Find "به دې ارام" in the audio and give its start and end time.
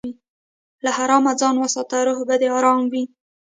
2.27-2.81